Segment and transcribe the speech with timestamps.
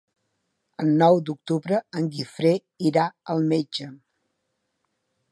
[0.83, 2.53] El nou d'octubre en Guifré
[2.91, 3.03] irà
[3.35, 3.91] al metge.